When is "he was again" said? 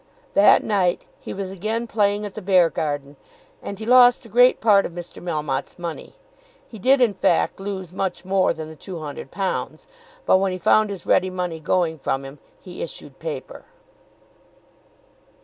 1.19-1.85